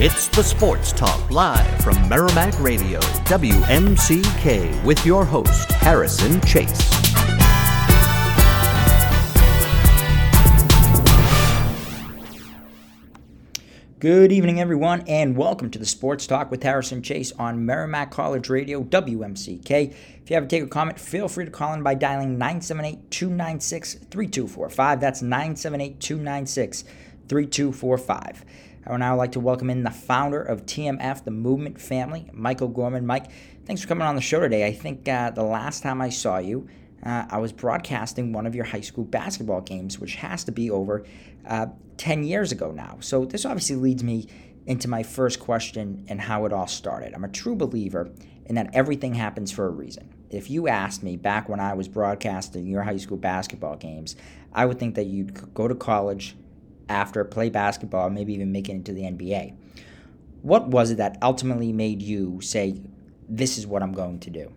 [0.00, 6.88] It's the Sports Talk live from Merrimack Radio, WMCK, with your host, Harrison Chase.
[13.98, 18.48] Good evening, everyone, and welcome to the Sports Talk with Harrison Chase on Merrimack College
[18.48, 19.90] Radio, WMCK.
[20.22, 23.10] If you have a take or comment, feel free to call in by dialing 978
[23.10, 25.00] 296 3245.
[25.00, 26.84] That's 978 296
[27.26, 28.44] 3245.
[28.88, 32.68] I would now like to welcome in the founder of TMF, the Movement Family, Michael
[32.68, 33.04] Gorman.
[33.04, 33.26] Mike,
[33.66, 34.66] thanks for coming on the show today.
[34.66, 36.66] I think uh, the last time I saw you,
[37.04, 40.70] uh, I was broadcasting one of your high school basketball games, which has to be
[40.70, 41.04] over
[41.46, 41.66] uh,
[41.98, 42.96] 10 years ago now.
[43.00, 44.26] So, this obviously leads me
[44.64, 47.12] into my first question and how it all started.
[47.12, 48.10] I'm a true believer
[48.46, 50.14] in that everything happens for a reason.
[50.30, 54.16] If you asked me back when I was broadcasting your high school basketball games,
[54.54, 56.36] I would think that you'd go to college
[56.88, 59.54] after, play basketball, maybe even make it into the NBA.
[60.42, 62.80] What was it that ultimately made you say,
[63.28, 64.52] This is what I'm going to do?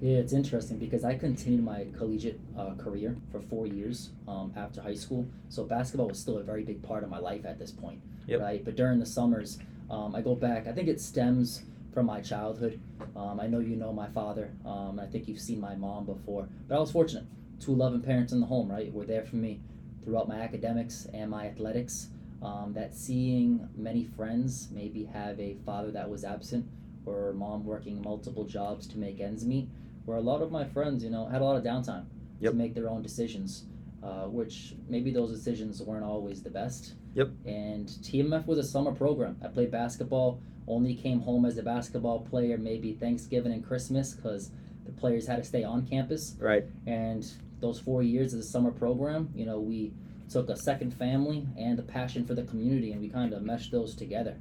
[0.00, 4.80] Yeah, it's interesting because I continued my collegiate uh, career for four years um, after
[4.80, 5.26] high school.
[5.48, 8.40] So basketball was still a very big part of my life at this point, Yep.
[8.40, 8.64] right?
[8.64, 9.58] But during the summers,
[9.90, 10.68] um, I go back.
[10.68, 12.80] I think it stems from my childhood.
[13.16, 14.52] Um, I know you know my father.
[14.64, 16.48] Um, I think you've seen my mom before.
[16.68, 17.24] But I was fortunate.
[17.58, 18.92] Two loving parents in the home, right?
[18.92, 19.60] Were there for me
[20.04, 22.08] throughout my academics and my athletics.
[22.40, 26.66] Um, that seeing many friends maybe have a father that was absent
[27.04, 29.68] or mom working multiple jobs to make ends meet
[30.08, 32.06] where a lot of my friends, you know, had a lot of downtime
[32.40, 32.52] Yep.
[32.52, 33.64] to make their own decisions,
[34.02, 36.94] uh, which maybe those decisions weren't always the best.
[37.14, 37.30] Yep.
[37.44, 39.36] And TMF was a summer program.
[39.44, 44.50] I played basketball, only came home as a basketball player maybe Thanksgiving and Christmas because
[44.86, 46.36] the players had to stay on campus.
[46.38, 46.64] Right.
[46.86, 49.92] And those four years of the summer program, you know, we
[50.30, 53.72] took a second family and a passion for the community and we kind of meshed
[53.72, 54.36] those together,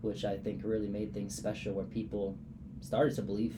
[0.00, 2.36] which I think really made things special where people
[2.80, 3.56] started to believe.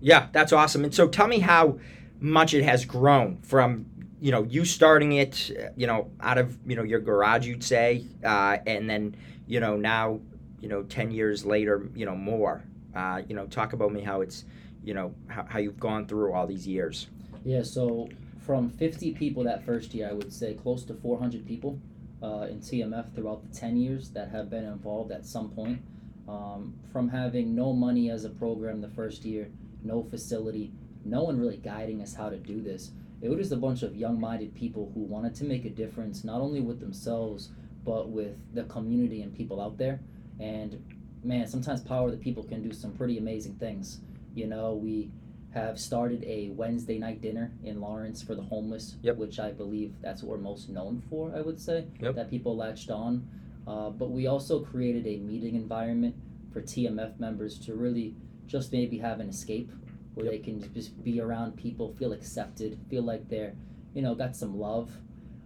[0.00, 0.84] Yeah, that's awesome.
[0.84, 1.78] And so tell me how
[2.20, 3.86] much it has grown from
[4.20, 8.06] you know you starting it you know out of you know your garage you'd say
[8.24, 9.16] uh, and then
[9.48, 10.20] you know now
[10.60, 12.62] you know 10 years later you know more
[12.94, 14.44] uh, you know talk about me how it's
[14.84, 17.08] you know how, how you've gone through all these years
[17.44, 18.08] Yeah, so
[18.46, 21.80] from 50 people that first year, I would say close to 400 people
[22.22, 25.82] uh, in TMF throughout the 10 years that have been involved at some point.
[26.28, 29.50] Um, from having no money as a program the first year,
[29.82, 30.72] no facility,
[31.04, 32.92] no one really guiding us how to do this.
[33.20, 36.22] It was just a bunch of young minded people who wanted to make a difference,
[36.22, 37.50] not only with themselves,
[37.84, 40.00] but with the community and people out there.
[40.38, 40.82] And
[41.24, 44.00] man, sometimes Power of the People can do some pretty amazing things.
[44.34, 45.10] You know, we
[45.52, 49.18] have started a Wednesday night dinner in Lawrence for the homeless, Yep.
[49.18, 52.14] which I believe that's what we're most known for, I would say, Yep.
[52.14, 53.26] that people latched on.
[53.66, 56.14] Uh, but we also created a meeting environment
[56.50, 58.14] for TMF members to really
[58.46, 59.70] just maybe have an escape
[60.14, 60.32] where Yep.
[60.32, 63.54] they can just be around people, feel accepted, feel like they're,
[63.94, 64.90] you know, got some love.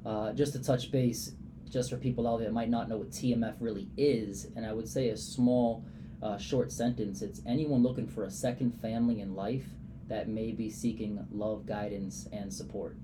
[0.04, 1.34] Uh, just to touch base,
[1.68, 4.72] just for people out there that might not know what TMF really is, and I
[4.72, 5.84] would say a small,
[6.22, 9.75] uh, short sentence it's anyone looking for a second family in life
[10.08, 12.96] that may be seeking love, guidance, and support.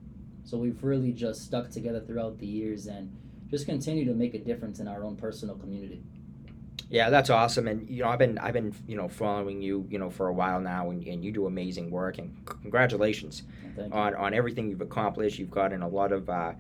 [0.45, 3.11] So we've really just stuck together throughout the years and
[3.51, 6.03] just continue to make a difference in our own personal community.
[6.91, 9.99] yeah that's awesome and you know i've been i've been you know following you you
[9.99, 13.95] know for a while now and, and you do amazing work and congratulations And Thank
[13.95, 14.01] you.
[14.01, 15.39] on, on everything you've accomplished.
[15.39, 16.53] You've gotten a lot of uh,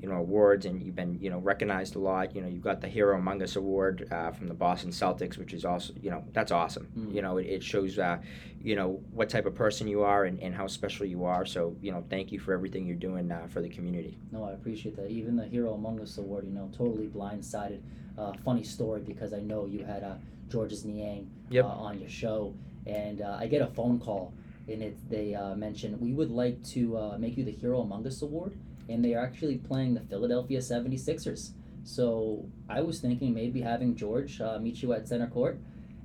[0.00, 2.34] you know awards, and you've been you know recognized a lot.
[2.34, 5.52] You know you've got the Hero Among Us award uh, from the Boston Celtics, which
[5.52, 6.88] is also you know that's awesome.
[6.98, 7.14] Mm.
[7.14, 8.18] You know it, it shows uh,
[8.62, 11.44] you know what type of person you are and, and how special you are.
[11.44, 14.18] So you know thank you for everything you're doing uh, for the community.
[14.32, 15.10] No, I appreciate that.
[15.10, 17.80] Even the Hero Among Us award, you know, totally blindsided.
[18.18, 20.14] Uh, funny story because I know you had uh,
[20.50, 21.64] George's Niang Yep.
[21.64, 22.54] uh, on your show,
[22.86, 24.32] and uh, I get a phone call,
[24.68, 28.06] and it they uh, mention we would like to uh, make you the Hero Among
[28.06, 28.58] Us award,
[28.90, 31.52] and they are actually playing the Philadelphia 76ers.
[31.84, 35.58] So I was thinking maybe having George uh, meet you at center court,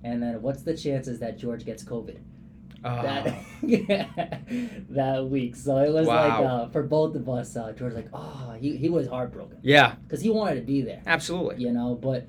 [0.03, 2.19] and then what's the chances that George gets COVID?
[2.83, 3.25] Uh, that
[4.89, 5.55] that week.
[5.55, 7.55] So it was like uh, for both of us.
[7.55, 11.01] Uh, George like, oh, he, he was heartbroken yeah, because he wanted to be there,
[11.07, 11.63] absolutely.
[11.63, 11.95] you know.
[11.95, 12.27] But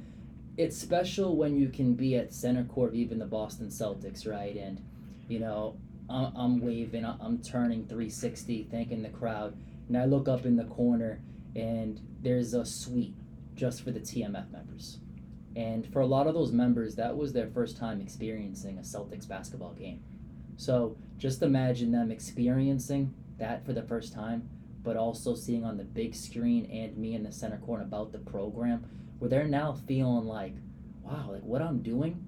[0.57, 4.57] it's special when you can be at center court, even the Boston Celtics, right?
[4.57, 4.83] And
[5.29, 5.77] you know,
[6.09, 9.57] I'm, I'm waving, I'm turning 360, thanking the crowd,
[9.89, 11.21] and I look up in the corner,
[11.55, 13.15] and there's a suite
[13.55, 14.99] just for the TMF members.
[15.55, 19.27] And for a lot of those members, that was their first time experiencing a Celtics
[19.27, 20.03] basketball game.
[20.57, 24.49] So just imagine them experiencing that for the first time,
[24.83, 28.19] but also seeing on the big screen and me in the center corner about the
[28.19, 28.85] program,
[29.19, 30.55] where they're now feeling like,
[31.03, 32.23] wow, like what I'm doing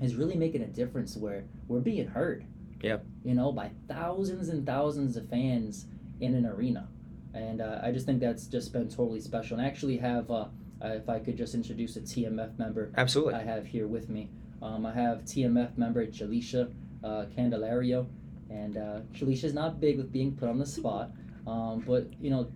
[0.00, 2.44] is really making a difference where we're being heard.
[2.80, 3.04] Yep.
[3.24, 5.86] You know, by thousands and thousands of fans
[6.22, 6.88] in an arena.
[7.34, 9.58] And uh, I just think that's just been totally special.
[9.58, 10.46] And I actually have, uh,
[10.82, 13.34] uh, if I could just introduce a TMF member Absolutely.
[13.34, 14.30] I have here with me.
[14.62, 16.72] Um, I have TMF member Jalisha
[17.02, 18.06] uh, Candelario.
[18.48, 21.10] And uh, Jalisha's not big with being put on the spot.
[21.46, 22.50] Um, but, you know,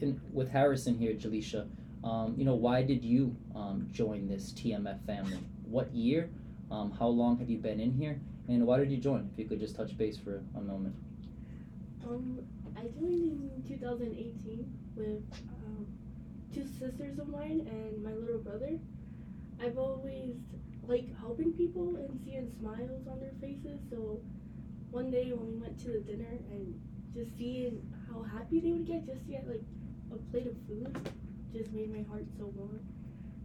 [0.00, 1.66] in, with Harrison here, Jalisha,
[2.04, 5.38] um, you know, why did you um, join this TMF family?
[5.64, 6.28] What year?
[6.70, 8.20] Um, how long have you been in here?
[8.48, 9.30] And why did you join?
[9.32, 10.94] If you could just touch base for a moment.
[12.06, 12.40] Um,
[12.76, 15.22] I joined in 2018 with
[15.64, 15.86] um,
[16.52, 18.78] two sisters of mine and my little brother.
[19.62, 20.36] I've always
[20.86, 23.80] liked helping people and seeing smiles on their faces.
[23.90, 24.20] So
[24.90, 26.78] one day when we went to the dinner and
[27.14, 27.80] just seeing
[28.12, 29.64] how happy they would get just to get like
[30.12, 31.10] a plate of food
[31.56, 32.80] just made my heart so warm.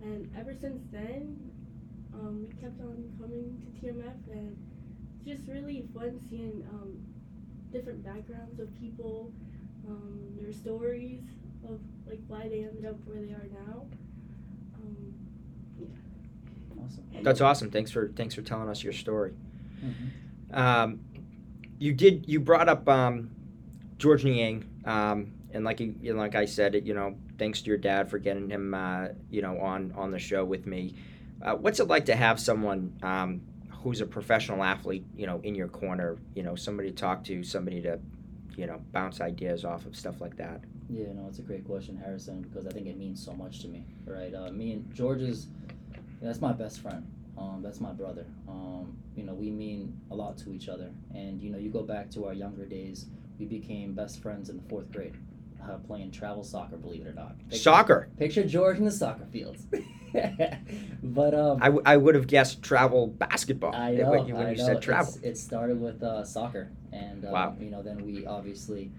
[0.04, 1.38] And ever since then,
[2.14, 4.58] um, we kept on coming to TMF and
[5.16, 7.00] it's just really fun seeing um,
[7.72, 9.32] different backgrounds of people,
[9.88, 11.22] um, their stories
[11.68, 13.86] of like why they ended up where they are now.
[14.76, 15.14] Um,
[16.84, 17.04] Awesome.
[17.24, 17.70] That's awesome.
[17.72, 19.34] Thanks for thanks for telling us your story.
[19.84, 20.58] Mhm.
[20.58, 21.00] Um,
[21.80, 23.30] you did you brought up um,
[23.98, 27.68] George Niang, um, and like you, you know, like I said, you know, thanks to
[27.68, 30.96] your dad for getting him, uh, you know, on on the show with me.
[31.42, 33.42] Uh, what's it like to have someone um,
[33.84, 36.18] who's a professional athlete, you know, in your corner?
[36.36, 38.00] You know, somebody to talk to, somebody to,
[38.56, 40.62] you know, bounce ideas off of stuff like that.
[40.90, 43.68] Yeah, no, it's a great question, Harrison, because I think it means so much to
[43.68, 43.86] me.
[44.06, 44.34] Right?
[44.34, 45.48] Uh, me and George is
[46.22, 47.06] that's my best friend.
[47.38, 48.26] Um, that's my brother.
[48.48, 50.92] Um, you know, we mean a lot to each other.
[51.16, 53.08] And you know, you go back to our younger days,
[53.40, 55.16] we became best friends in the fourth grade,
[55.70, 56.78] uh, playing travel soccer.
[56.78, 57.38] Believe it or not.
[57.40, 58.10] Picture, Soccer.
[58.18, 59.66] Picture George in the soccer fields.
[61.04, 64.10] but um, I, w- I would have guessed travel basketball I know.
[64.12, 64.66] when you, when I you know.
[64.66, 65.14] said travel.
[65.16, 67.56] It's, it started with uh, soccer, and uh, Wow.
[67.60, 68.92] you know, then we obviously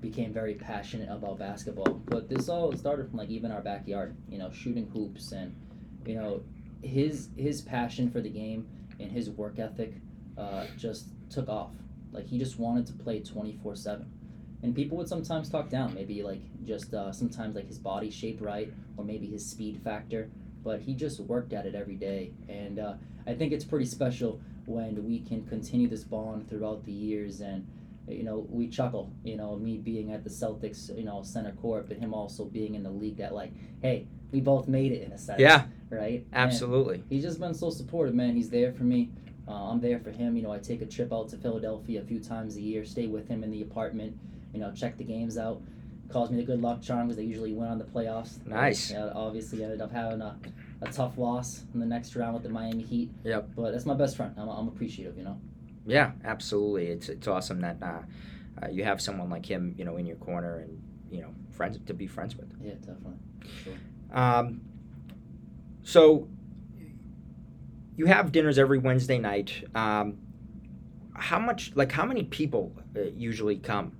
[0.00, 2.00] became very passionate about basketball.
[2.06, 5.54] But this all started from like even our backyard, you know, shooting hoops, and
[6.06, 6.42] you know,
[6.82, 8.66] his his passion for the game
[8.98, 9.94] and his work ethic
[10.36, 11.72] uh, just took off.
[12.12, 14.10] Like he just wanted to play twenty four seven.
[14.62, 18.40] And people would sometimes talk down, maybe like just uh, sometimes like his body shape
[18.40, 20.30] right, or maybe his speed factor
[20.62, 22.32] but he just worked at it every day.
[22.48, 22.94] And uh,
[23.26, 27.40] I think it's pretty special when we can continue this bond throughout the years.
[27.40, 27.66] And,
[28.06, 31.88] you know, we chuckle, you know, me being at the Celtics, you know, center court,
[31.88, 33.52] but him also being in the league that, like,
[33.82, 35.40] hey, we both made it in a sense.
[35.40, 35.64] Yeah.
[35.88, 36.24] Right?
[36.32, 37.02] And Absolutely.
[37.08, 38.36] he's just been so supportive, man.
[38.36, 39.10] He's there for me.
[39.48, 40.36] Uh, I'm there for him.
[40.36, 43.06] You know, I take a trip out to Philadelphia a few times a year, stay
[43.06, 44.16] with him in the apartment,
[44.52, 45.62] you know, check the games out.
[46.08, 48.44] Calls me the good luck charm because they usually win on the playoffs.
[48.44, 48.90] Nice.
[48.90, 50.36] Yeah, obviously ended up having a,
[50.82, 53.10] a tough loss in the next round with the Miami Heat.
[53.22, 53.50] Yep.
[53.54, 54.34] But that's my best friend.
[54.36, 55.40] I'm, I'm appreciative, you know.
[55.86, 56.88] Yeah, absolutely.
[56.88, 58.02] It's it's awesome that uh,
[58.62, 61.78] uh, you have someone like him, you know, in your corner and you know friends
[61.86, 62.52] to be friends with.
[62.60, 63.14] Yeah, definitely.
[63.64, 63.74] Sure.
[64.12, 64.62] Um,
[65.82, 66.28] so
[67.96, 69.64] you have dinners every Wednesday night.
[69.74, 70.18] Um,
[71.14, 73.92] how much, like, how many people uh, usually come?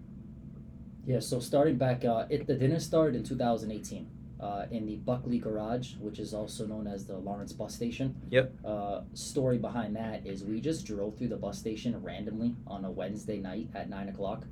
[1.11, 4.09] Yeah, so starting back, uh, it, the dinner started in 2018
[4.39, 8.15] uh, in the Buckley Garage, which is also known as the Lawrence Bus Station.
[8.31, 8.55] Yep.
[8.65, 12.91] Uh, story behind that is we just drove through the bus station randomly on a
[12.93, 14.45] Wednesday night at 9 o'clock.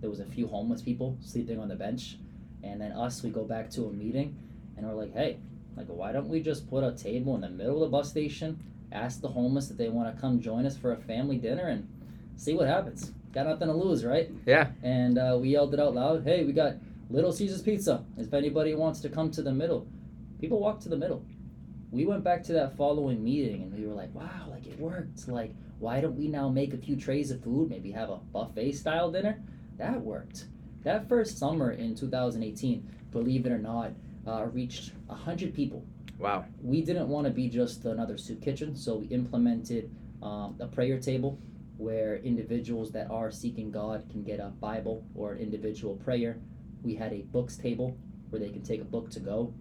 [0.00, 2.16] There was a few homeless people sleeping on the bench.
[2.62, 4.38] And then us, we go back to a meeting
[4.78, 5.36] and we're like, hey,
[5.76, 8.58] like, why don't we just put a table in the middle of the bus station,
[8.90, 11.86] ask the homeless if they want to come join us for a family dinner and
[12.36, 13.12] see what happens.
[13.36, 14.30] Got nothing to lose, right?
[14.46, 14.68] Yeah.
[14.82, 16.24] and uh, we yelled it out loud.
[16.24, 16.76] Hey, we got
[17.10, 18.02] Little Caesars Pizza.
[18.16, 19.86] If anybody wants to come to the middle,
[20.40, 21.22] people walk to the middle.
[21.90, 25.28] We went back to that following meeting and we were like, wow, like it worked.
[25.28, 28.72] Like, why don't we now make a few trays of food, maybe have a buffet
[28.72, 29.38] style dinner?
[29.76, 30.46] That worked.
[30.84, 33.90] That first summer in 2018, believe it or not,
[34.26, 35.84] uh, reached 100 people
[36.18, 36.46] Wow.
[36.62, 39.90] we didn't want to be just another soup kitchen, so we implemented
[40.22, 41.38] um, a prayer table
[41.76, 46.38] where individuals that are seeking God can get a Bible or an individual prayer.
[46.82, 47.96] We had a books table
[48.30, 49.52] where they can take a book to go.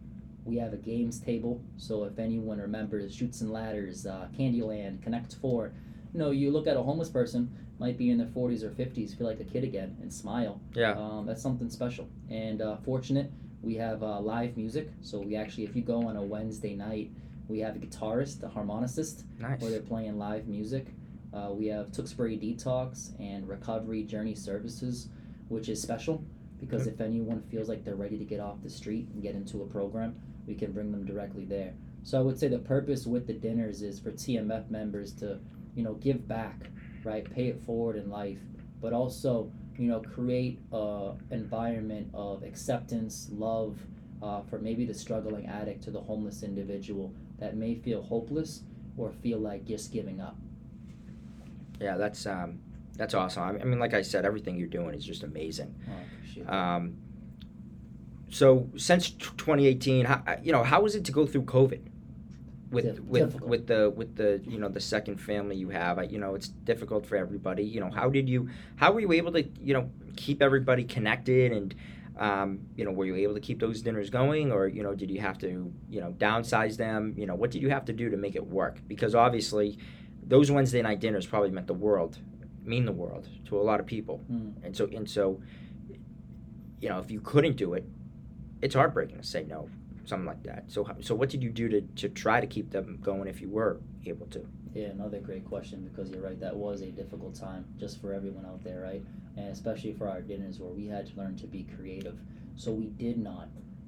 [0.45, 5.36] We have a games table, so if anyone remembers Chutes and Ladders, uh, Candyland, Connect
[5.36, 5.72] Four,
[6.13, 9.17] you know, you look at a homeless person, might be in their 40s or 50s,
[9.17, 10.62] feel like a kid again, and smile.
[10.74, 10.91] Yeah.
[10.93, 12.07] Um, that's something special.
[12.29, 13.31] And uh, fortunate,
[13.62, 14.89] we have uh, live music.
[15.01, 17.12] So we actually, if you go on a Wednesday night,
[17.50, 19.60] we have a guitarist, a harmonicist, Nice.
[19.62, 20.88] where they're playing live music.
[21.36, 25.10] Uh, we have Tewksbury Detox and Recovery Journey Services,
[25.50, 26.24] which is special
[26.60, 26.92] because Okay.
[26.92, 29.65] if anyone feels like they're ready to get off the street and get into a
[29.68, 30.15] program,
[30.48, 31.74] we can bring them directly there.
[32.04, 35.39] So I would say the purpose with the dinners is for TMF members to,
[35.75, 36.70] you know, give back,
[37.04, 37.30] right?
[37.30, 38.39] Pay it forward in life,
[38.80, 43.77] but also, you know, create a environment of acceptance, love,
[44.22, 48.63] uh, for maybe the struggling addict to the homeless individual that may feel hopeless
[48.96, 50.38] or feel like just giving up.
[51.79, 52.60] Yeah, that's um,
[52.98, 53.44] that's awesome.
[53.44, 55.75] I mean, like I said, everything you're doing is just amazing.
[55.88, 56.53] Oh, I appreciate that.
[56.53, 56.98] Um,
[58.29, 61.82] so since 2018, how, you know, how was it to go through COVID?
[62.72, 63.50] With Dif- with difficult.
[63.50, 66.48] with the with the you know the second family you have, I, you know, it's
[66.48, 67.63] difficult for everybody.
[67.63, 71.51] You know, how did you how were you able to you know keep everybody connected
[71.51, 71.75] and
[72.17, 75.12] um, you know were you able to keep those dinners going or you know did
[75.12, 77.13] you have to you know downsize them?
[77.15, 78.79] You know, what did you have to do to make it work?
[78.88, 79.77] Because obviously,
[80.27, 82.17] those Wednesday night dinners probably meant the world,
[82.63, 84.53] mean the world to a lot of people, Mm.
[84.63, 85.39] and so and so
[86.82, 87.86] you know, if you couldn't do it,
[88.62, 89.70] it's heartbreaking to say no,
[90.05, 90.65] something like that.
[90.67, 93.50] So, so what did you do to, to try to keep them going if you
[93.50, 94.46] were able to?
[94.74, 96.39] Yeah, another great question because you're right.
[96.39, 99.01] That was a difficult time just for everyone out there, right?
[99.38, 102.20] And especially for our dinners where we had to learn to be creative.
[102.55, 103.48] So we did not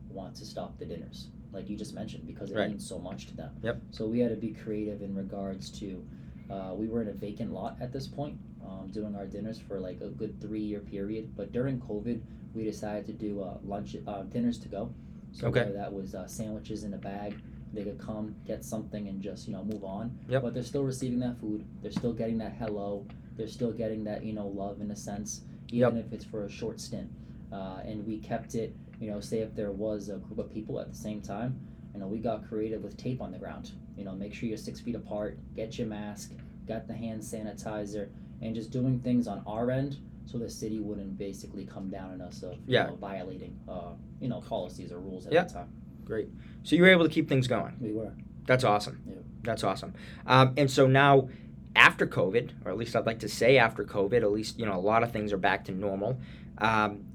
[0.09, 2.69] want to stop the dinners, like you just mentioned, because it Right.
[2.69, 3.51] means so much to them.
[3.63, 3.81] Yep.
[3.91, 6.03] So we had to be creative in regards to,
[6.49, 9.79] uh, we were in a vacant lot at this point, um, doing our dinners for
[9.79, 11.35] like a good three year period.
[11.35, 12.21] But during COVID,
[12.53, 14.93] we decided to do uh, lunch, uh, dinners to go.
[15.31, 15.71] So Okay.
[15.73, 17.35] that was uh, sandwiches in a bag,
[17.73, 20.17] they could come get something and just you know move on.
[20.29, 20.41] Yep.
[20.41, 21.65] But they're still receiving that food.
[21.81, 23.05] They're still getting that hello.
[23.35, 26.49] They're still getting that you know love in a sense, even if it's for a
[26.49, 27.09] short stint.
[27.51, 28.75] Uh, and we kept it.
[28.99, 31.59] You know, say if there was a group of people at the same time,
[31.97, 33.71] you know, we got creative with tape on the ground.
[33.97, 35.35] You know, make sure you're six feet apart.
[35.55, 36.31] Get your mask.
[36.67, 38.09] Got the hand sanitizer,
[38.43, 42.21] and just doing things on our end so the city wouldn't basically come down on
[42.21, 42.85] us of you Yeah.
[42.85, 45.45] know, violating uh, you know policies or rules at Yeah.
[45.45, 45.69] the time.
[46.05, 46.29] Great.
[46.61, 47.75] So you were able to keep things going.
[47.81, 48.11] We were.
[48.45, 49.01] That's awesome.
[49.07, 49.15] Yeah.
[49.41, 49.95] That's awesome.
[50.27, 51.29] Um, and so now,
[51.75, 54.75] after COVID, or at least I'd like to say after COVID, at least you know
[54.77, 56.19] a lot of things are back to normal.
[56.59, 57.05] Um,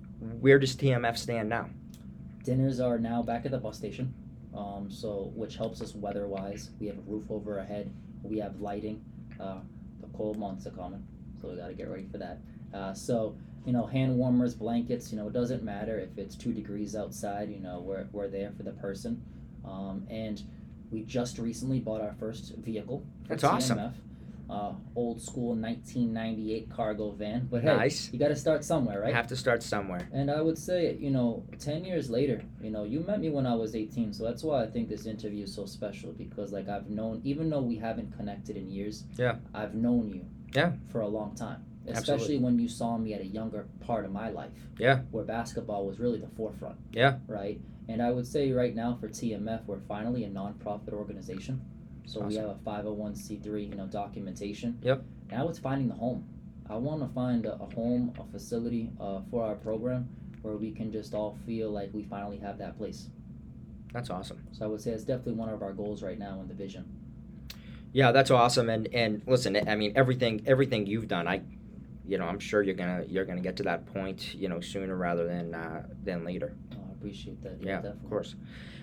[0.41, 1.69] where does TMF stand now?
[2.43, 4.13] Dinners are now back at the bus station,
[4.57, 6.71] um, so which helps us weather wise.
[6.81, 7.93] We have a roof over our head.
[8.23, 9.05] We have lighting.
[9.41, 9.61] Uh,
[10.01, 11.07] the cold months are coming,
[11.41, 12.39] so we got to get ready for that.
[12.73, 15.13] Uh, so you know, hand warmers, blankets.
[15.13, 17.51] You know, it doesn't matter if it's two degrees outside.
[17.51, 19.23] You know, we're we're there for the person.
[19.65, 20.43] Um, and
[20.91, 23.05] we just recently bought our first vehicle.
[23.29, 23.95] That's awesome.
[24.51, 28.13] Uh, old school 1998 cargo van, but hey, Nice.
[28.13, 29.15] you got to start somewhere, right?
[29.15, 30.09] Have to start somewhere.
[30.13, 33.47] And I would say, you know, 10 years later, you know, you met me when
[33.47, 34.13] I was 18.
[34.13, 37.49] So that's why I think this interview is so special because, like, I've known, even
[37.49, 39.37] though we haven't connected in years, Yeah.
[39.55, 40.73] I've known you Yeah.
[40.89, 41.65] for a long time.
[41.89, 41.93] Absolutely.
[42.15, 44.51] Especially when you saw me at a younger part of my life.
[44.79, 45.01] Yeah.
[45.13, 46.77] Where basketball was really the forefront.
[46.93, 47.19] Yeah.
[47.27, 47.61] Right?
[47.89, 51.61] And I would say right now for TMF, we're finally a nonprofit organization.
[52.07, 54.79] So we have a 501c3, you know, documentation.
[54.83, 55.03] Yep.
[55.31, 56.27] Now it's finding the home.
[56.69, 60.09] I want to find a, a home, a facility uh, for our program
[60.43, 63.09] where we can just all feel like we finally have that place.
[63.93, 64.43] That's awesome.
[64.53, 66.85] So I would say it's definitely one of our goals right now in the vision.
[67.93, 68.71] Yeah, that's awesome.
[68.71, 71.43] And and listen, I mean everything everything you've done, I,
[72.07, 74.97] you know, I'm sure you're gonna you're gonna get to that point, you know, sooner
[74.97, 76.55] rather than uh, than later.
[76.73, 77.59] Uh, I appreciate that.
[77.61, 78.01] Yeah, definitely.
[78.05, 78.35] of course.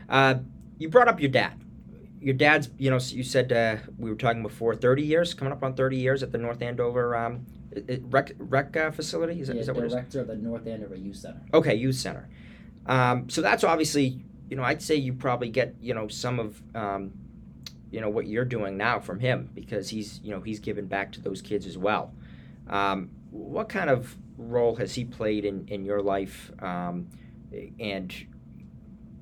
[0.08, 0.36] Uh,
[0.78, 1.60] you brought up your dad.
[2.22, 5.64] Your dad's, you know, you said uh, we were talking before, 30 years, coming up
[5.64, 7.46] on 30 years at the North Andover um,
[8.10, 9.40] rec, rec uh, facility.
[9.40, 9.94] Is that, Yeah, is that what it is?
[9.94, 11.42] director of the North Andover Youth Center.
[11.54, 12.28] Okay, youth center.
[12.88, 16.62] Um, so that's obviously, you know, I'd say you probably get, you know, some of,
[16.76, 17.12] um,
[17.92, 21.12] you know, what you're doing now from him because he's, you know, he's given back
[21.14, 22.14] to those kids as well.
[22.68, 27.08] Um, what kind of role has he played in, in your life um,
[27.80, 28.14] and,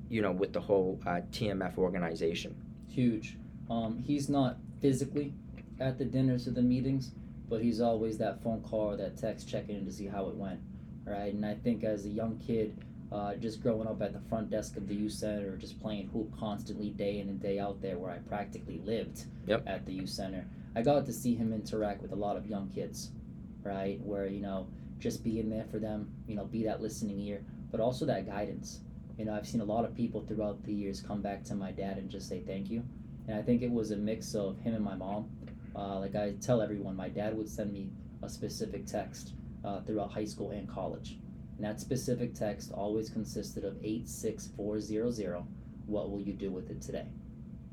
[0.08, 2.56] you know, with the whole uh, TMF organization?
[2.88, 3.36] Huge.
[3.70, 5.34] Um, he's not physically
[5.78, 7.12] at the dinners or the meetings,
[7.48, 10.34] but he's always that phone call or that text checking in to see how it
[10.34, 10.60] went.
[11.04, 11.32] Right?
[11.32, 12.76] And I think as a young kid,
[13.10, 16.30] uh, just growing up at the front desk of the youth center, just playing hoop
[16.38, 19.62] constantly day in and day out there, where I practically lived Yep.
[19.66, 22.68] at the youth center, I got to see him interact with a lot of young
[22.68, 23.12] kids,
[23.62, 23.98] right?
[24.04, 24.66] Where you know,
[24.98, 28.80] just being there for them, you know, be that listening ear, but also that guidance.
[29.18, 31.72] You know, I've seen a lot of people throughout the years come back to my
[31.72, 32.84] dad and just say thank you,
[33.26, 35.28] and I think it was a mix of him and my mom.
[35.74, 37.90] Uh, like I tell everyone, my dad would send me
[38.22, 39.32] a specific text
[39.64, 41.18] uh, throughout high school and college.
[41.56, 45.42] And that specific text always consisted of 86400.
[45.86, 47.06] What will you do with it today?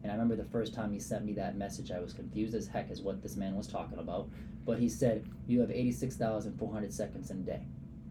[0.01, 2.67] And I remember the first time he sent me that message, I was confused as
[2.67, 4.29] heck as what this man was talking about.
[4.65, 7.61] But he said, You have 86,400 seconds in a day.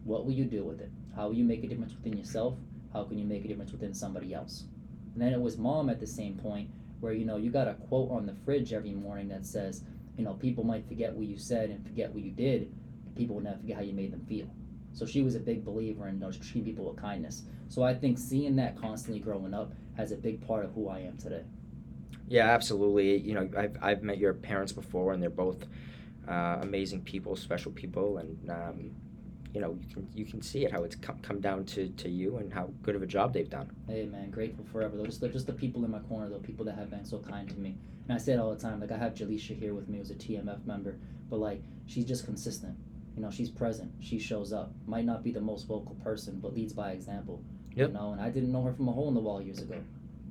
[0.04, 0.90] What will you do with it?
[1.16, 2.54] How will you make a difference within yourself?
[2.94, 4.64] How can you make a difference within somebody else?
[5.12, 6.70] And then it was mom at the same point
[7.00, 9.82] where you know you got a quote on the fridge every morning that says,
[10.16, 12.72] you know, people might forget what you said and forget what you did,
[13.16, 14.48] people will never forget how you made them feel.
[14.92, 17.42] So she was a big believer in you know, treating people with kindness.
[17.68, 21.00] So I think seeing that constantly growing up has a big part of who I
[21.00, 21.42] am today.
[22.28, 23.18] Yeah, absolutely.
[23.18, 25.64] You know, I've, I've met your parents before, and they're both
[26.28, 28.90] uh, amazing people, special people, and um,
[29.54, 32.08] you know, you can you can see it how it's come, come down to, to
[32.08, 33.70] you and how good of a job they've done.
[33.88, 34.96] Hey man, grateful forever.
[34.96, 37.18] They're just the, just the people in my corner, the people that have been so
[37.18, 37.76] kind to me.
[38.08, 38.80] And I say it all the time.
[38.80, 40.96] Like I have Jalisha here with me, who's a TMF member,
[41.30, 42.76] but like she's just consistent.
[43.14, 43.92] You know, she's present.
[44.00, 44.72] She shows up.
[44.86, 47.40] Might not be the most vocal person, but leads by example.
[47.76, 47.88] Yep.
[47.88, 49.76] You know, and I didn't know her from a hole in the wall years ago.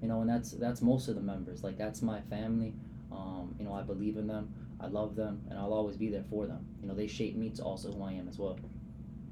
[0.02, 1.64] You know, and that's that's most of the members.
[1.64, 2.74] Like that's my family.
[3.10, 4.54] Um, you know, I believe in them.
[4.82, 6.66] I love them, and I'll always be there for them.
[6.82, 8.60] You know, they shape me to also who I am as well.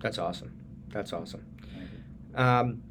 [0.02, 0.52] That's awesome.
[0.90, 1.46] That's awesome.
[2.36, 2.82] Um,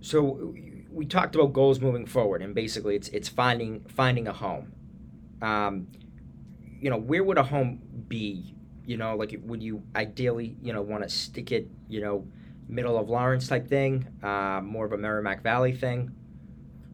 [0.00, 0.54] so
[0.90, 4.72] we talked about goals moving forward, and basically, it's it's finding finding a home.
[5.42, 5.88] Um,
[6.80, 8.54] you know, where would a home be?
[8.84, 12.26] You know, like would you ideally, you know, want to stick it, you know,
[12.68, 16.12] middle of Lawrence type thing, uh, more of a Merrimack Valley thing?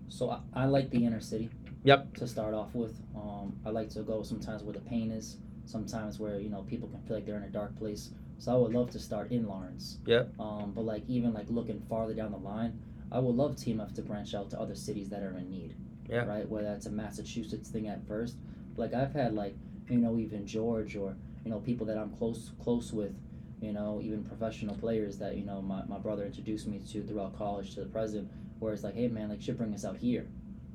[0.08, 1.50] So I, I like the inner city.
[1.84, 2.16] Yep.
[2.16, 5.36] To start off with, um, I like to go sometimes where the pain is,
[5.66, 8.11] sometimes where you know people can feel like they're in a dark place.
[8.38, 9.99] So I would love to start in Lawrence.
[10.06, 10.38] Yep.
[10.38, 12.78] Um, but like even like looking farther down the line,
[13.11, 15.75] I would love TMF to branch out to other cities that are in need.
[16.08, 16.25] Yeah.
[16.25, 16.49] Right.
[16.49, 18.37] Whether that's a Massachusetts thing at first,
[18.76, 19.54] like I've had like
[19.88, 23.14] you know even George or you know people that I'm close close with,
[23.61, 27.37] you know even professional players that you know my, my brother introduced me to throughout
[27.37, 30.26] college to the president, where it's like hey man like should bring us out here,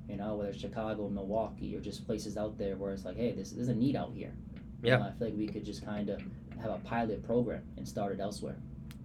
[0.09, 3.31] you know whether it's Chicago, Milwaukee, or just places out there where it's like hey
[3.31, 4.33] this there's a need out here.
[4.81, 4.97] You Yeah.
[4.97, 6.21] know, I feel like we could just kind of
[6.59, 8.55] have a pilot program and start it elsewhere.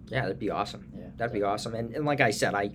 [0.07, 0.91] Yeah, that'd be awesome.
[0.97, 1.07] Yeah.
[1.17, 1.75] That'd be awesome.
[1.75, 2.71] And, and like I said, I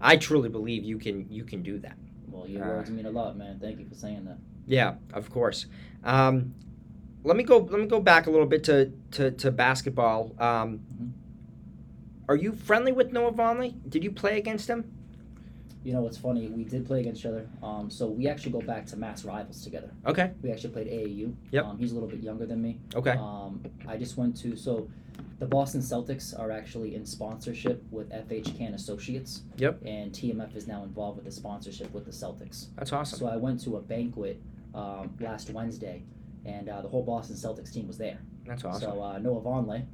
[0.00, 1.96] I truly believe you can you can do that.
[2.28, 3.58] Well, your Uh, words mean a lot, man.
[3.58, 4.38] Thank you for saying that.
[4.66, 5.66] Yeah, of course.
[6.02, 6.54] Um,
[7.22, 7.58] let me go.
[7.58, 10.34] Let me go back a little bit to to, to basketball.
[10.38, 11.10] Um, Mhm.
[12.28, 13.74] Are you friendly with Noah Vonleh?
[13.88, 14.90] Did you play against him?
[15.84, 16.48] You know what's funny?
[16.48, 17.46] We did play against each other.
[17.62, 19.90] Um, so we actually go back to mass rivals together.
[20.06, 20.32] Okay.
[20.42, 21.34] We actually played AAU.
[21.50, 21.64] Yep.
[21.64, 22.80] Um, he's a little bit younger than me.
[22.94, 23.10] Okay.
[23.10, 24.88] Um, I just went to so
[25.38, 29.42] the Boston Celtics are actually in sponsorship with FH Cann Associates.
[29.58, 29.82] Yep.
[29.84, 32.68] And TMF is now involved with the sponsorship with the Celtics.
[32.76, 33.18] That's awesome.
[33.18, 34.40] So I went to a banquet
[34.74, 36.02] um, last Wednesday,
[36.46, 38.18] and uh, the whole Boston Celtics team was there.
[38.46, 38.92] That's awesome.
[38.92, 39.84] So uh, Noah Vonleh,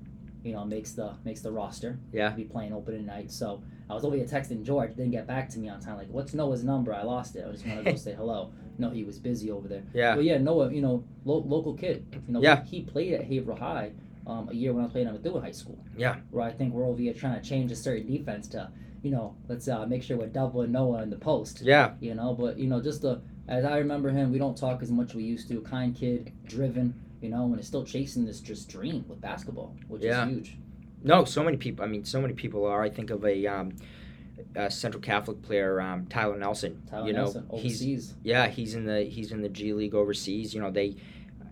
[0.44, 1.98] you know, makes the makes the roster.
[2.12, 2.28] Yeah.
[2.28, 3.32] He'll be playing opening night.
[3.32, 5.96] So I was over here texting George, didn't get back to me on time.
[5.96, 6.94] Like, what's Noah's number?
[6.94, 7.44] I lost it.
[7.46, 8.52] I just want to go say hello.
[8.78, 9.82] No, he was busy over there.
[9.92, 10.14] yeah.
[10.14, 12.06] But yeah, Noah, you know, lo- local kid.
[12.28, 12.64] You know, Yeah.
[12.64, 13.90] he played at Haverhill High
[14.26, 15.78] um, a year when I was playing at Methuen High School.
[15.96, 16.16] Yeah.
[16.30, 18.70] Where I think we're over here trying to change a certain defense to,
[19.02, 21.60] you know, let's uh, make sure we're doubling Noah in the post.
[21.62, 21.94] Yeah.
[22.00, 24.92] You know, but you know, just the as I remember him, we don't talk as
[24.92, 25.60] much as we used to.
[25.62, 30.02] Kind kid, driven, you know, and is still chasing this just dream with basketball, which
[30.02, 30.26] Yeah.
[30.26, 30.56] is huge.
[31.02, 31.84] No, so many people.
[31.84, 32.82] I mean, so many people are.
[32.82, 33.72] I think of a, um,
[34.54, 36.82] a Central Catholic player, um, Tyler Nelson.
[36.90, 38.14] Tyler you know, Nelson, he's overseas.
[38.22, 40.54] yeah, he's in the he's in the G League overseas.
[40.54, 40.96] You know, they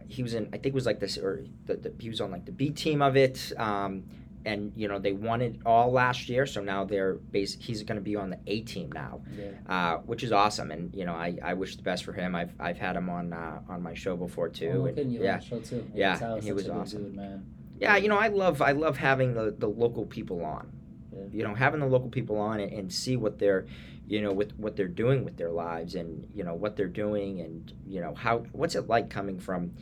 [0.09, 2.31] he was in I think it was like this or the, the, he was on
[2.31, 3.53] like the B team of it.
[3.57, 4.05] Um,
[4.45, 7.57] and you know they won it all last year, so now they're base.
[7.61, 9.51] He's going to be on the A team now, Yeah.
[9.69, 10.71] uh, which is awesome.
[10.71, 12.35] And you know I, I wish the best for him.
[12.35, 14.85] I've, I've had him on uh, on my show before too.
[14.97, 15.87] Oh, and yeah, show too?
[15.93, 17.05] Yeah, Tyler's he was awesome.
[17.07, 17.47] Dude, man.
[17.81, 17.97] Yeah.
[17.97, 20.71] You know I love I love having the, the local people on.
[21.13, 21.25] Yeah.
[21.33, 23.67] You know having the local people on and, and see what they're
[24.07, 27.41] you know with what they're doing with their lives and you know what they're doing
[27.41, 29.73] and you know how what's it like coming from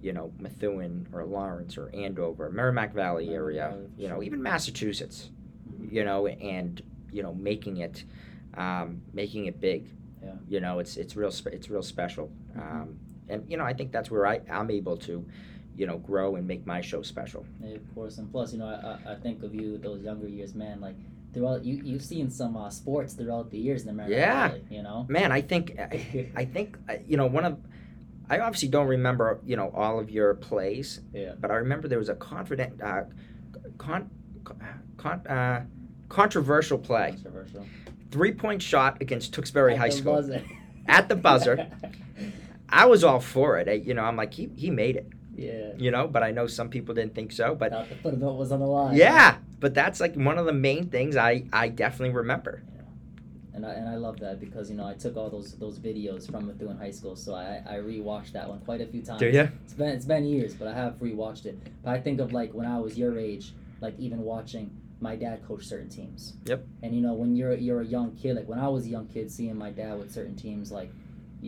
[0.00, 5.30] you know Methuen or Lawrence or Andover, Merrimack Valley area, you know even Massachusetts,
[5.90, 8.04] you know and you know making it
[8.56, 9.88] um, making it big.
[10.22, 10.32] Yeah.
[10.48, 12.30] You know it's it's real it's real special.
[12.56, 15.24] Um, and you know I think that's where I I'm able to
[15.76, 17.44] you know grow and make my show special.
[17.62, 18.18] Yeah, of course.
[18.18, 20.80] And plus, you know, I, I, think of you those younger years, man.
[20.80, 20.96] Like
[21.32, 24.14] throughout, you you've seen some uh, sports throughout the years in America.
[24.14, 24.48] Yeah.
[24.48, 25.06] Valley, you know.
[25.08, 27.58] Man, I think I, I think uh, you know one of
[28.28, 31.34] I obviously don't remember you know all of your plays, Yeah.
[31.38, 33.02] but I remember there was a confident uh,
[33.78, 34.10] con,
[34.96, 35.64] con, uh,
[36.08, 37.66] controversial play, Controversial.
[38.10, 40.42] three point shot against Tewksbury At High School buzzer.
[40.88, 41.68] at the buzzer.
[42.68, 43.68] I was all for it.
[43.68, 45.06] I, you know, I'm like he he made it.
[45.36, 45.72] Yeah.
[45.76, 47.54] You know, but I know some people didn't think so.
[47.54, 48.96] But the foot of it was on the line.
[48.96, 52.62] yeah, but that's like one of the main things I I definitely remember.
[53.54, 56.28] And I, and I love that because you know I took all those those videos
[56.28, 59.20] from Methuen High School, so I, I rewatched that one quite a few times.
[59.20, 59.48] Do you?
[59.64, 61.58] It's been it's been years, but I have rewatched it.
[61.84, 65.46] But I think of like when I was your age, like even watching my dad
[65.46, 66.34] coached certain teams.
[66.46, 66.66] Yep.
[66.82, 69.06] And you know, when you're you're a young kid, like when I was a young
[69.06, 70.90] kid, seeing my dad with certain teams, like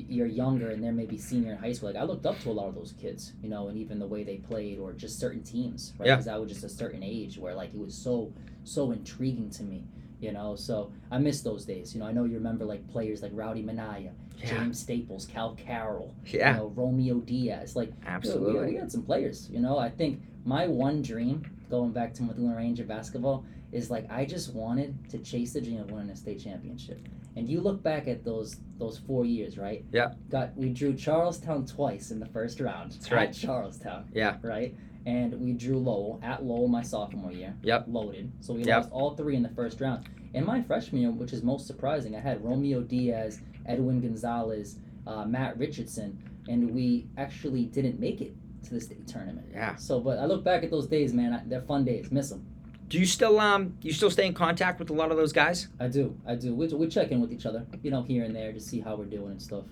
[0.09, 1.90] you're younger and they're maybe senior in high school.
[1.92, 4.06] Like I looked up to a lot of those kids, you know, and even the
[4.06, 6.06] way they played or just certain teams, right?
[6.09, 6.16] Yeah.
[6.16, 8.32] Because I was just a certain age where like it was so
[8.64, 9.85] so intriguing to me,
[10.20, 10.56] you know.
[10.56, 11.94] So I miss those days.
[11.94, 14.46] You know, I know you remember like players like Rowdy Manaya, Yeah.
[14.59, 16.52] James Staples, Cal Carroll, Yeah.
[16.52, 18.61] you know, Romeo Diaz, like Absolutely.
[18.61, 19.78] we, we had some players, you know.
[19.78, 24.52] I think my one dream, going back to Methuen Ranger basketball, is like I just
[24.54, 27.00] wanted to chase the dream of winning a state championship.
[27.37, 29.85] And you look back at those those four years, right?
[29.92, 30.14] Yeah.
[30.31, 32.92] Got we drew Charlestown twice in the first round.
[32.92, 33.33] That's at right.
[33.33, 34.09] Charlestown.
[34.12, 34.37] Yeah.
[34.42, 34.75] Right.
[35.05, 37.55] And we drew Lowell at Lowell my sophomore year.
[37.62, 37.85] Yep.
[37.88, 38.33] Loaded.
[38.40, 38.77] So we Yep.
[38.77, 40.07] lost all three in the first round.
[40.35, 45.25] In my freshman year, which is most surprising, I had Romeo Diaz, Edwin Gonzalez, uh,
[45.25, 46.18] Matt Richardson,
[46.49, 49.46] and we actually didn't make it to the state tournament.
[49.53, 49.77] Yeah.
[49.77, 51.33] So, but I look back at those days, man.
[51.33, 52.11] I, they're fun days.
[52.11, 52.44] Miss them.
[52.88, 55.68] Do you still um you still stay in contact with a lot of those guys?
[55.81, 56.16] I do.
[56.27, 56.55] I do.
[56.55, 58.94] We, we check in with each other, you know, here and there to see how
[58.96, 59.64] we're doing and stuff.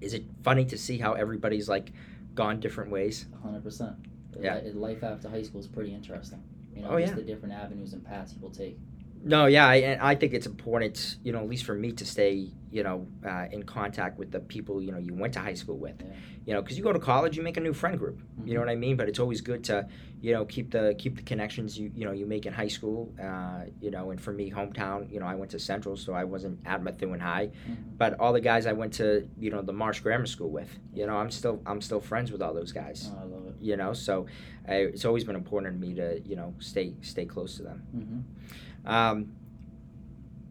[0.00, 1.92] Is it funny to see how everybody's like
[2.34, 3.26] gone different ways?
[3.44, 3.96] 100%.
[4.38, 4.60] Yeah.
[4.74, 6.42] Life after high school is pretty interesting.
[6.74, 7.16] You know, Oh, just yeah.
[7.16, 8.78] the different avenues and paths people take.
[9.26, 12.04] No, yeah, I, and I think it's important, you know, at least for me to
[12.06, 15.54] stay, you know, uh, in contact with the people, you know, you went to high
[15.54, 16.14] school with, Yeah.
[16.46, 18.20] you know, because you go to college, you make a new friend group.
[18.44, 18.66] You know Mhm.
[18.66, 18.96] what I mean?
[18.96, 19.88] But it's always good to,
[20.20, 23.12] you know, keep the keep the connections you you know you make in high school.
[23.20, 26.22] Uh, you know, and for me, hometown, you know, I went to Central, so I
[26.22, 27.76] wasn't at Methuen High, Mhm.
[27.98, 31.04] but all the guys I went to, you know, the Marsh Grammar School with, you
[31.04, 33.10] know, I'm still I'm still friends with all those guys.
[33.12, 33.35] Oh, I love it.
[33.66, 34.26] You know, so
[34.68, 37.78] uh, it's always been important to me to you know stay stay close to them.
[37.92, 39.32] hmm Um,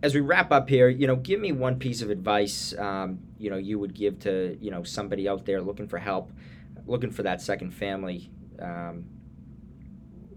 [0.04, 3.50] as we wrap up here, you know, give me one piece of advice, um, you
[3.50, 6.32] know, you would give to, you know, somebody out there looking for help,
[6.86, 8.30] looking for that second family.
[8.60, 9.06] Um,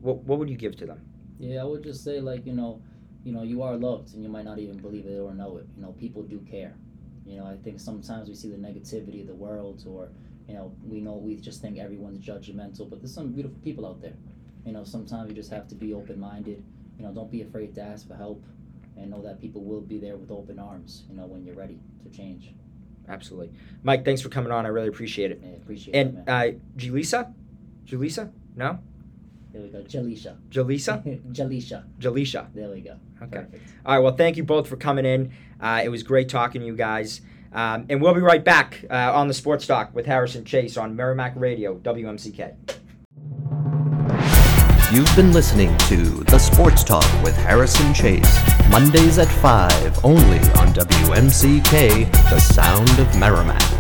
[0.01, 1.01] what, what would you give to them?
[1.39, 2.81] Yeah, I would just say like you know,
[3.25, 5.67] you know, you are loved, and you might not even believe it or know it.
[5.77, 6.75] You know, people do care.
[7.27, 10.09] You know, I think sometimes we see the negativity of the world, or
[10.49, 14.01] you know, we know we just think everyone's judgmental, but there's some beautiful people out
[14.01, 14.15] there.
[14.65, 16.63] You know, sometimes you just have to be open minded.
[16.99, 18.43] You know, don't be afraid to ask for help,
[18.97, 21.05] and know that people will be there with open arms.
[21.11, 22.55] You know, when you're ready to change.
[23.09, 23.51] Absolutely.
[23.83, 24.67] Mike, thanks for coming on.
[24.67, 25.41] I really appreciate it.
[25.43, 27.33] Yeah, appreciate it, And uh, Julissa?
[27.87, 28.31] Julissa?
[28.55, 28.79] No?
[29.53, 30.37] there we go, Jalisha.
[30.51, 31.33] Jalisa?
[31.33, 31.85] Jalisha.
[31.99, 32.47] Jalisha.
[32.55, 32.97] There we go.
[33.23, 33.39] Okay.
[33.39, 33.63] Perfect.
[33.87, 34.03] All right.
[34.03, 35.33] Well, thank you both for coming in.
[35.61, 37.21] Uh, it was great talking to you guys.
[37.53, 40.95] Um, and we'll be right back uh, on the Sports Talk with Harrison Chase on
[40.95, 42.55] Merrimack Radio, WMCK.
[44.91, 50.73] You've been listening to The Sports Talk with Harrison Chase, Mondays at 5, only on
[50.73, 53.78] WMCK, the sound of Merrimack.